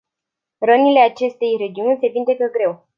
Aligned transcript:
Rănile 0.57 0.99
acestei 1.01 1.55
regiuni 1.59 1.97
se 2.01 2.07
vindecă 2.07 2.49
greu. 2.51 2.85